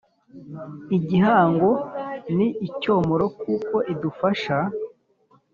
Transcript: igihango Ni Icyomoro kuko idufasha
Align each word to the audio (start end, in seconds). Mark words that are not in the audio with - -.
igihango 0.97 1.69
Ni 2.35 2.47
Icyomoro 2.67 3.25
kuko 3.41 3.75
idufasha 3.93 4.57